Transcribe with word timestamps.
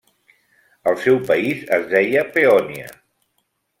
El 0.91 0.95
seu 1.03 1.19
país 1.29 1.61
es 1.77 1.85
deia 1.93 2.25
Peònia. 2.39 2.89